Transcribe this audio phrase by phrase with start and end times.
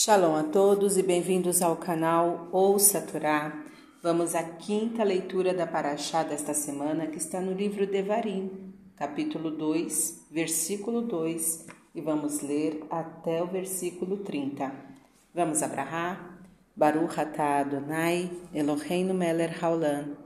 [0.00, 3.64] Shalom a todos e bem-vindos ao canal Ouça Torá.
[4.00, 10.28] Vamos à quinta leitura da Paraxá desta semana, que está no livro Devarim, capítulo 2,
[10.30, 11.66] versículo 2,
[11.96, 14.72] e vamos ler até o versículo 30.
[15.34, 16.38] Vamos abrahar?
[16.76, 20.16] Baruch atah Adonai, Eloheinu melech haolam,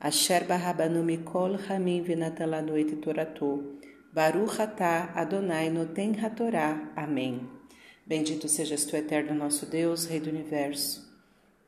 [0.00, 3.78] asher barabanu mikol hamim v'natan et toratu,
[4.12, 6.90] Baruch atah Adonai noten hatorá.
[6.96, 7.59] Amém.
[8.10, 11.08] Bendito sejas tu, eterno nosso Deus, Rei do Universo,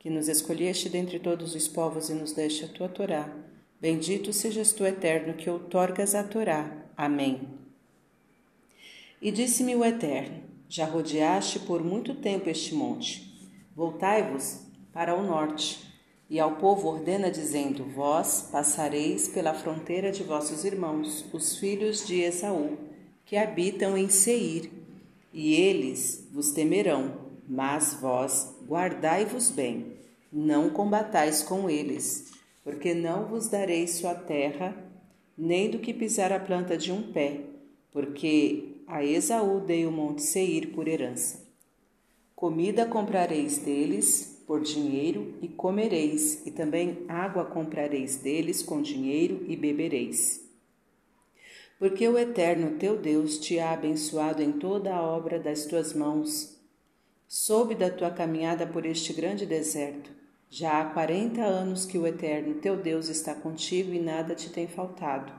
[0.00, 3.32] que nos escolheste dentre todos os povos e nos deste a tua Torá.
[3.80, 6.84] Bendito sejas tu, eterno, que outorgas a Torá.
[6.96, 7.48] Amém.
[9.20, 13.48] E disse-me o Eterno: Já rodeaste por muito tempo este monte.
[13.76, 15.78] Voltai-vos para o norte.
[16.28, 22.20] E ao povo ordena, dizendo: Vós passareis pela fronteira de vossos irmãos, os filhos de
[22.20, 22.76] Esaú,
[23.24, 24.81] que habitam em Seir
[25.32, 29.96] e eles vos temerão, mas vós guardai-vos bem,
[30.32, 34.76] não combatais com eles, porque não vos darei sua terra,
[35.36, 37.40] nem do que pisar a planta de um pé,
[37.90, 41.42] porque a Esaú dei o monte Seir por herança.
[42.34, 49.56] Comida comprareis deles por dinheiro e comereis, e também água comprareis deles com dinheiro e
[49.56, 50.41] bebereis
[51.82, 56.56] porque o Eterno teu Deus te ha abençoado em toda a obra das tuas mãos.
[57.26, 60.08] Soube da tua caminhada por este grande deserto.
[60.48, 64.68] Já há quarenta anos que o Eterno teu Deus está contigo e nada te tem
[64.68, 65.32] faltado.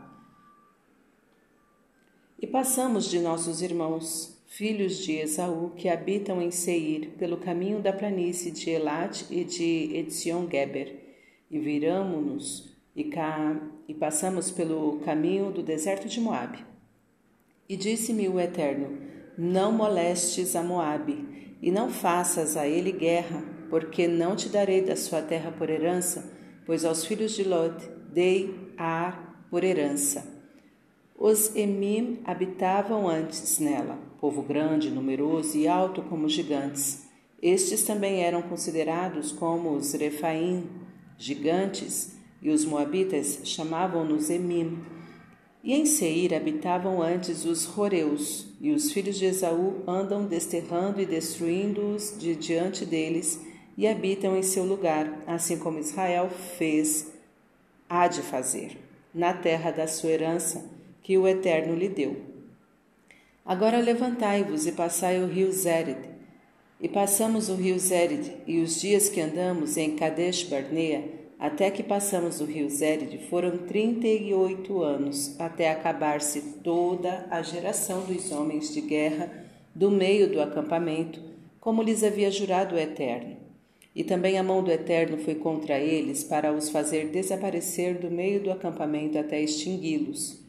[2.38, 7.94] E passamos de nossos irmãos, filhos de Esaú, que habitam em Seir, pelo caminho da
[7.94, 10.94] planície de Elat e de Etzion-Geber,
[11.50, 13.06] e viramo-nos e,
[13.94, 16.66] e passamos pelo caminho do deserto de Moabe.
[17.70, 18.98] E disse-me o Eterno:
[19.38, 24.96] Não molestes a Moabe, e não faças a ele guerra, porque não te darei da
[24.96, 26.34] sua terra por herança,
[26.66, 30.28] pois aos filhos de Lot dei Ar por herança.
[31.16, 37.08] Os Emim habitavam antes nela, povo grande, numeroso e alto como gigantes.
[37.42, 40.68] Estes também eram considerados como os Refaim,
[41.18, 44.78] gigantes, e os moabitas chamavam-nos Emim.
[45.64, 51.06] E em Seir habitavam antes os Roreus, e os filhos de Esaú andam desterrando e
[51.06, 53.40] destruindo-os de diante deles,
[53.78, 57.14] e habitam em seu lugar, assim como Israel fez,
[57.90, 58.78] há de fazer,
[59.14, 60.70] na terra da sua herança,
[61.02, 62.18] que o Eterno lhe deu.
[63.46, 66.12] Agora levantai-vos e passai o rio Zered.
[66.80, 71.84] E passamos o rio Zered, e os dias que andamos em Kadesh Barnea, até que
[71.84, 78.32] passamos o rio Zérid foram trinta e oito anos, até acabar-se toda a geração dos
[78.32, 79.30] homens de guerra
[79.76, 81.20] do meio do acampamento,
[81.60, 83.36] como lhes havia jurado o Eterno.
[83.94, 88.42] E também a mão do Eterno foi contra eles para os fazer desaparecer do meio
[88.42, 90.42] do acampamento até extingui-los.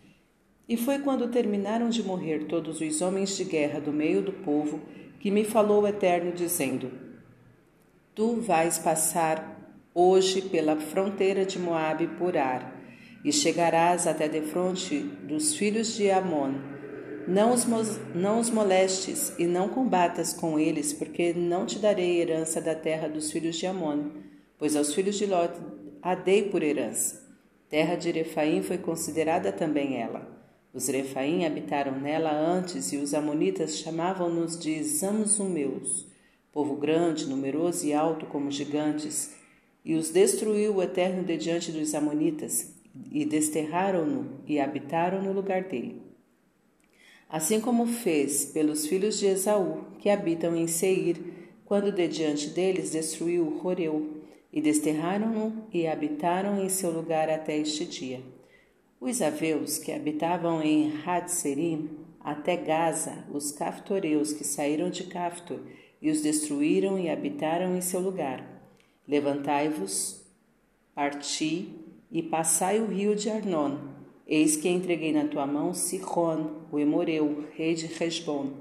[0.69, 4.81] E foi quando terminaram de morrer todos os homens de guerra do meio do povo
[5.19, 6.93] que me falou o Eterno, dizendo:
[8.15, 9.64] Tu vais passar
[9.95, 12.75] hoje pela fronteira de Moabe por Ar,
[13.25, 16.55] e chegarás até defronte dos filhos de Amon.
[17.27, 17.65] Não os,
[18.15, 23.09] não os molestes e não combatas com eles, porque não te darei herança da terra
[23.09, 24.11] dos filhos de Amon,
[24.59, 25.55] pois aos filhos de Lot
[26.03, 27.25] a dei por herança.
[27.71, 30.29] Terra de Refaim foi considerada também ela.
[30.75, 36.07] Os Refaim habitaram nela antes e os amonitas chamavam-nos de Zamzumeus,
[36.53, 39.35] povo grande, numeroso e alto como gigantes,
[39.85, 42.73] e os destruiu o Eterno de diante dos Amonitas,
[43.11, 46.01] e desterraram-no e habitaram no lugar dele.
[47.29, 51.19] Assim como fez pelos filhos de Esaú, que habitam em Seir,
[51.65, 57.85] quando de diante deles destruiu Horeu, e desterraram-no e habitaram em seu lugar até este
[57.85, 58.21] dia.
[59.01, 61.91] Os aveus que habitavam em Hadserim,
[62.21, 65.59] até Gaza, os caftoreus que saíram de Caftor,
[66.01, 68.54] e os destruíram e habitaram em seu lugar.
[69.07, 70.25] Levantai-vos,
[70.95, 71.69] parti
[72.11, 73.77] e passai o rio de Arnon.
[74.27, 78.53] Eis que entreguei na tua mão Sihon, o Emoreu, rei de Resbon,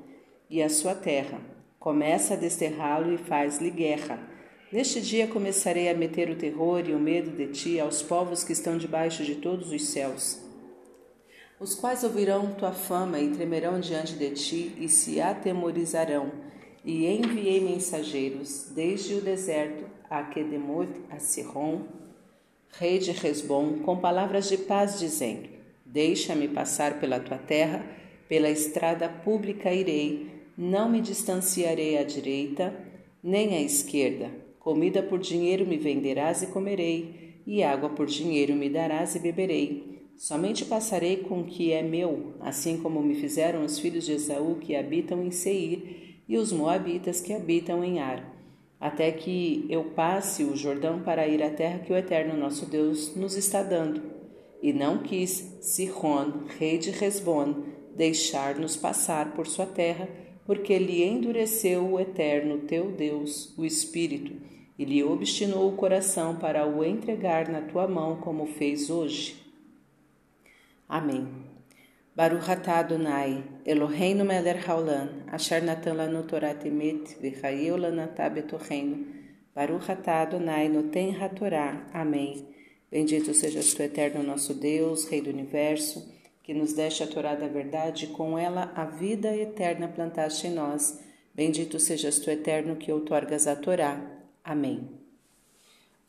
[0.50, 1.40] e a sua terra.
[1.80, 4.20] Começa a desterrá-lo e faz-lhe guerra.
[4.70, 8.52] Neste dia começarei a meter o terror e o medo de ti aos povos que
[8.52, 10.42] estão debaixo de todos os céus,
[11.60, 16.32] os quais ouvirão tua fama e tremerão diante de ti e se atemorizarão.
[16.84, 21.82] E enviei mensageiros desde o deserto a Kedemot, a Sihon,
[22.80, 25.50] rei de Resbom, com palavras de paz, dizendo:
[25.86, 27.86] Deixa-me passar pela tua terra,
[28.28, 32.74] pela estrada pública irei, não me distanciarei à direita,
[33.24, 34.32] nem à esquerda.
[34.60, 39.94] Comida por dinheiro me venderás e comerei, e água por dinheiro me darás e beberei.
[40.16, 44.56] Somente passarei com o que é meu, assim como me fizeram os filhos de Esaú
[44.56, 48.33] que habitam em Seir e os moabitas que habitam em Ar,
[48.84, 53.16] até que eu passe o Jordão para ir à terra que o Eterno nosso Deus
[53.16, 54.02] nos está dando.
[54.62, 57.64] E não quis Sihon, rei de Resbon,
[57.96, 60.10] deixar-nos passar por sua terra,
[60.46, 64.34] porque lhe endureceu o Eterno teu Deus, o Espírito,
[64.78, 69.42] e lhe obstinou o coração para o entregar na tua mão, como fez hoje.
[70.90, 71.26] Amém.
[72.14, 79.06] Baruch atah Adonai, Eloheinu melech haolam, asher natan lanu Torah temet, v'chayeu lanatah betorreinu.
[79.56, 81.88] Baruch atah Adonai, noten hatorá.
[81.94, 82.46] Amém.
[82.92, 86.12] Bendito sejas tu, eterno nosso Deus, Rei do Universo,
[86.44, 90.54] que nos deste a Torá da verdade e com ela a vida eterna plantaste em
[90.54, 91.00] nós.
[91.34, 94.00] Bendito sejas tu, eterno, que outorgas a Torá.
[94.44, 94.90] Amém.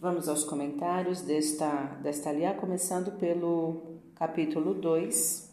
[0.01, 1.71] Vamos aos comentários desta,
[2.03, 5.44] desta aliá, começando pelo capítulo 2,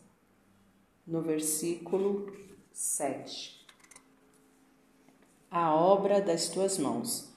[1.07, 2.31] no versículo
[2.71, 3.65] 7.
[5.49, 7.31] A obra das tuas mãos.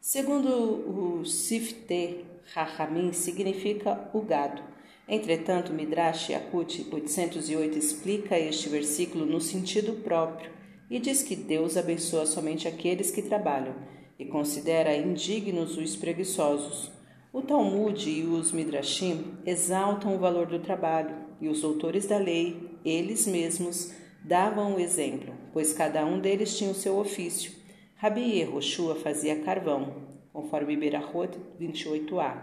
[0.00, 2.24] Segundo o Sifte
[2.54, 4.62] Rahamim, significa o gado.
[5.06, 10.50] Entretanto, Midrash Yakut 808 explica este versículo no sentido próprio
[10.90, 13.74] e diz que Deus abençoa somente aqueles que trabalham
[14.18, 16.90] e considera indignos os preguiçosos.
[17.32, 22.67] O Talmud e os Midrashim exaltam o valor do trabalho e os autores da lei,
[22.84, 23.92] eles mesmos,
[24.24, 27.52] davam o exemplo, pois cada um deles tinha o seu ofício.
[27.96, 32.36] Rabi Yehoshua fazia carvão, conforme Berahot 28a.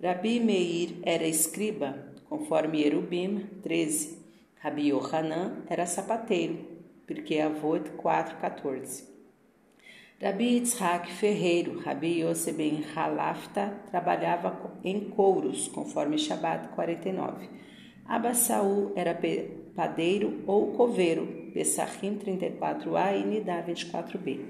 [0.00, 4.18] Rabi Meir era escriba, conforme Erubim 13.
[4.60, 6.58] Rabi Yohanan era sapateiro,
[7.06, 9.04] porque Avot 4:14.
[10.20, 17.48] Rabi Yitzhak ferreiro, Rabi Yosef ben Halafta trabalhava em couros, conforme Shabbat 49.
[18.08, 19.14] Abba Saul era
[19.76, 24.40] padeiro ou coveiro, Pessahim 34a e Nidá 24b.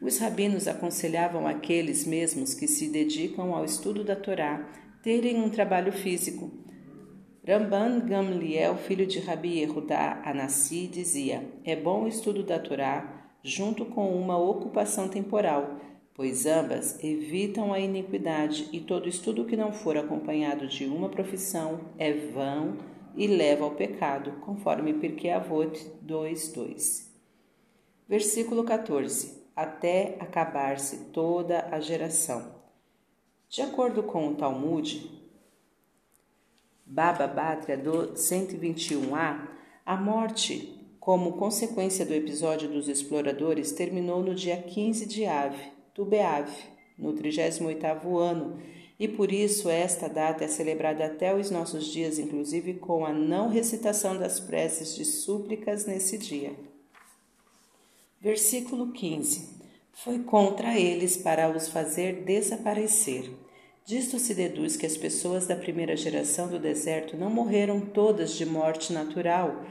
[0.00, 4.64] Os rabinos aconselhavam aqueles mesmos que se dedicam ao estudo da Torá
[5.02, 6.52] terem um trabalho físico.
[7.44, 13.84] Ramban Gamliel, filho de Rabi Yehudá Anassi, dizia: É bom o estudo da Torá junto
[13.86, 15.80] com uma ocupação temporal,
[16.14, 21.80] pois ambas evitam a iniquidade e todo estudo que não for acompanhado de uma profissão
[21.98, 22.78] é vão
[23.16, 27.10] e leva ao pecado, conforme Pirkei Avot 2:2.
[28.08, 32.54] Versículo 14 até acabar-se toda a geração.
[33.48, 35.10] De acordo com o Talmud,
[36.84, 39.48] Baba Bátria do 121a,
[39.86, 46.52] a morte, como consequência do episódio dos exploradores, terminou no dia 15 de Ave, Tubeave,
[46.98, 48.58] no 38º ano,
[48.98, 53.48] e por isso esta data é celebrada até os nossos dias, inclusive com a não
[53.48, 56.52] recitação das preces de súplicas nesse dia.
[58.20, 59.54] Versículo 15.
[59.92, 63.30] Foi contra eles para os fazer desaparecer.
[63.84, 68.46] Disto se deduz que as pessoas da primeira geração do deserto não morreram todas de
[68.46, 69.64] morte natural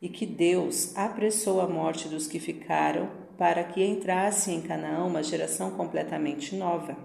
[0.00, 5.22] e que Deus apressou a morte dos que ficaram para que entrasse em Canaã uma
[5.22, 6.96] geração completamente nova.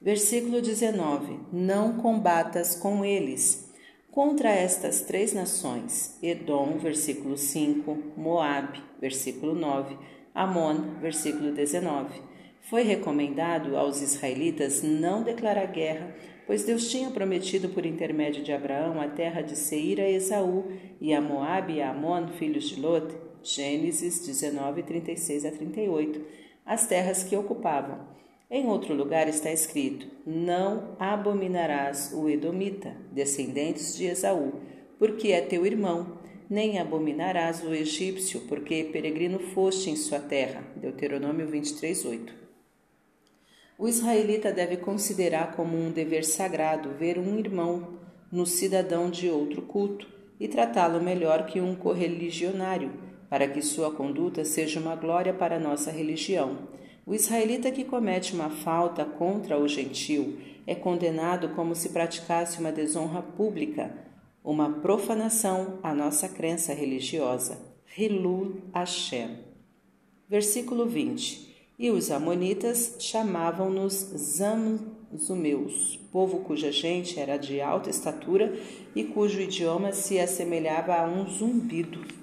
[0.00, 3.68] Versículo 19: Não combatas com eles
[4.10, 9.96] contra estas três nações: Edom, versículo 5, Moabe, versículo 9,
[10.34, 12.22] Amon, versículo 19.
[12.62, 16.14] Foi recomendado aos israelitas não declarar guerra,
[16.46, 20.70] pois Deus tinha prometido por intermédio de Abraão a terra de Seir a Esaú
[21.00, 26.20] e a Moabe e a Amon, filhos de Lot, Gênesis 19, 36 a 38,
[26.66, 28.00] as terras que ocupavam.
[28.50, 34.52] Em outro lugar está escrito: Não abominarás o Edomita, descendentes de Esaú,
[34.98, 36.18] porque é teu irmão,
[36.50, 40.62] nem abominarás o egípcio, porque peregrino foste em sua terra.
[40.76, 42.34] Deuteronômio 23, 8.
[43.78, 47.98] O israelita deve considerar como um dever sagrado ver um irmão
[48.30, 50.06] no cidadão de outro culto
[50.38, 55.60] e tratá-lo melhor que um correligionário, para que sua conduta seja uma glória para a
[55.60, 56.68] nossa religião.
[57.06, 62.70] O israelita que comete uma falta contra o gentil é condenado como se praticasse uma
[62.70, 63.94] desonra pública,
[64.44, 67.58] uma profanação à nossa crença religiosa.
[67.96, 69.38] Hilul Hashem.
[70.28, 71.48] Versículo 20.
[71.78, 78.52] E os amonitas chamavam-nos Zamzumeus, povo cuja gente era de alta estatura
[78.94, 82.17] e cujo idioma se assemelhava a um zumbido.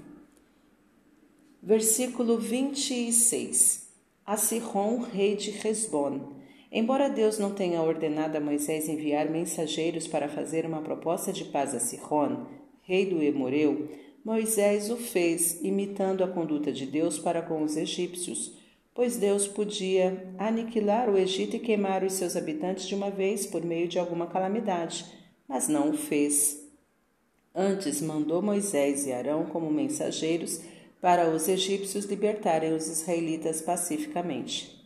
[1.65, 3.89] Versículo 26.
[4.23, 6.33] a Sihon, rei de Hezbon.
[6.71, 11.73] Embora Deus não tenha ordenado a Moisés enviar mensageiros para fazer uma proposta de paz
[11.73, 12.45] a Sihon,
[12.83, 13.89] rei do Emoreu,
[14.23, 18.55] Moisés o fez, imitando a conduta de Deus para com os egípcios,
[18.93, 23.65] pois Deus podia aniquilar o Egito e queimar os seus habitantes de uma vez por
[23.65, 25.03] meio de alguma calamidade,
[25.47, 26.63] mas não o fez.
[27.55, 30.61] Antes mandou Moisés e Arão como mensageiros
[31.01, 34.83] para os egípcios libertarem os israelitas pacificamente.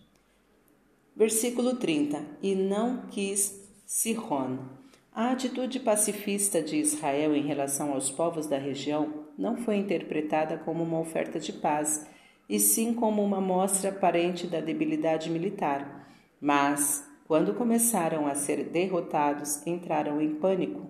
[1.16, 4.58] Versículo 30: E não quis Sihon.
[5.13, 10.84] A atitude pacifista de Israel em relação aos povos da região não foi interpretada como
[10.84, 12.08] uma oferta de paz,
[12.48, 16.08] e sim como uma mostra aparente da debilidade militar.
[16.39, 20.88] Mas, quando começaram a ser derrotados, entraram em pânico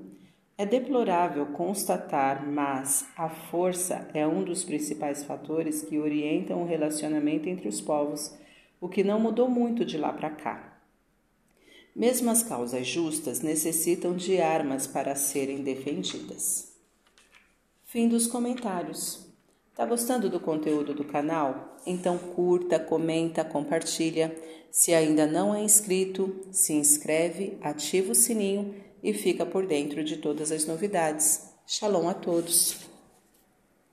[0.60, 7.48] é deplorável constatar, mas a força é um dos principais fatores que orientam o relacionamento
[7.48, 8.38] entre os povos,
[8.82, 10.82] o que não mudou muito de lá para cá.
[11.96, 16.74] Mesmo as causas justas necessitam de armas para serem defendidas.
[17.86, 19.30] Fim dos comentários.
[19.74, 21.78] Tá gostando do conteúdo do canal?
[21.88, 24.36] Então curta, comenta, compartilha.
[24.70, 30.18] Se ainda não é inscrito, se inscreve, ativa o sininho e fica por dentro de
[30.18, 31.54] todas as novidades.
[31.68, 32.89] Shalom a todos!